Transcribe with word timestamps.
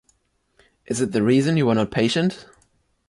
Is 0.87 0.99
it 0.99 1.11
the 1.11 1.21
reason 1.21 1.57
you 1.57 1.67
were 1.67 1.75
not 1.75 1.91
patient? 1.91 2.47